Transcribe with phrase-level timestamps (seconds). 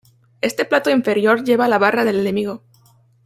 [0.41, 2.63] Este plato inferior lleva la Barra del Enemigo.